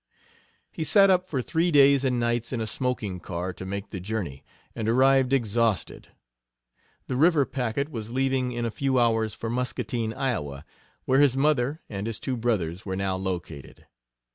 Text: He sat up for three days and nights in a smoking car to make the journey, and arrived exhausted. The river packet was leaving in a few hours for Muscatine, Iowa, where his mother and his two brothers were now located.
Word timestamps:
He 0.71 0.83
sat 0.83 1.11
up 1.11 1.29
for 1.29 1.43
three 1.43 1.69
days 1.69 2.03
and 2.03 2.19
nights 2.19 2.51
in 2.51 2.59
a 2.59 2.65
smoking 2.65 3.19
car 3.19 3.53
to 3.53 3.67
make 3.67 3.91
the 3.91 3.99
journey, 3.99 4.43
and 4.75 4.89
arrived 4.89 5.31
exhausted. 5.31 6.07
The 7.05 7.15
river 7.15 7.45
packet 7.45 7.89
was 7.91 8.09
leaving 8.11 8.51
in 8.51 8.65
a 8.65 8.71
few 8.71 8.97
hours 8.97 9.35
for 9.35 9.47
Muscatine, 9.51 10.11
Iowa, 10.11 10.65
where 11.05 11.19
his 11.19 11.37
mother 11.37 11.81
and 11.87 12.07
his 12.07 12.19
two 12.19 12.35
brothers 12.35 12.83
were 12.83 12.95
now 12.95 13.15
located. 13.15 13.85